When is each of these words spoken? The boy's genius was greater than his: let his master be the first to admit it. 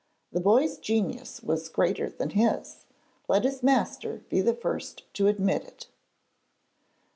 The 0.31 0.39
boy's 0.39 0.79
genius 0.79 1.43
was 1.43 1.69
greater 1.69 2.09
than 2.09 2.31
his: 2.31 2.85
let 3.27 3.43
his 3.43 3.61
master 3.61 4.23
be 4.29 4.41
the 4.41 4.55
first 4.55 5.03
to 5.13 5.27
admit 5.27 5.63
it. 5.63 5.89